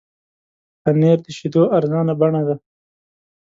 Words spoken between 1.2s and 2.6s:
د شیدو ارزانه بڼه ده.